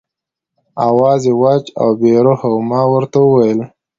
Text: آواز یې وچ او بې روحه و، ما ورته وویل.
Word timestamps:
آواز 0.87 1.21
یې 1.27 1.33
وچ 1.41 1.65
او 1.81 1.87
بې 1.99 2.13
روحه 2.25 2.49
و، 2.53 2.57
ما 2.69 2.81
ورته 2.93 3.17
وویل. 3.21 3.59